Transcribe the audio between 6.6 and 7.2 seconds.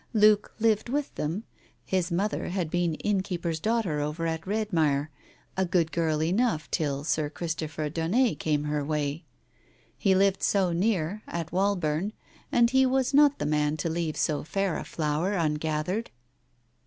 till